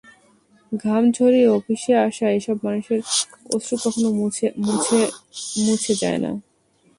[0.81, 2.99] ঘাম ঝরিয়ে অফিসে আসা এসব মানুষের
[3.55, 4.09] অশ্রু কখনো
[5.65, 6.31] মুছে যায় না।